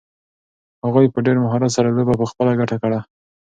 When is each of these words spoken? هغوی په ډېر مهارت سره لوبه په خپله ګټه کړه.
هغوی 0.85 1.05
په 1.13 1.19
ډېر 1.25 1.37
مهارت 1.43 1.71
سره 1.77 1.93
لوبه 1.97 2.13
په 2.21 2.25
خپله 2.31 2.51
ګټه 2.59 2.77
کړه. 2.83 2.99